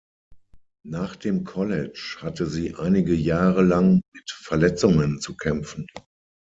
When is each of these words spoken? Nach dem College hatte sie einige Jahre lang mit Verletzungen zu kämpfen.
Nach 0.83 1.15
dem 1.15 1.43
College 1.43 2.17
hatte 2.21 2.47
sie 2.47 2.73
einige 2.73 3.13
Jahre 3.13 3.61
lang 3.61 4.01
mit 4.15 4.31
Verletzungen 4.31 5.19
zu 5.19 5.37
kämpfen. 5.37 5.85